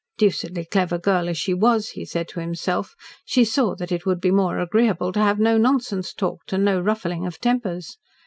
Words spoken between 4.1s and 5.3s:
be more agreeable to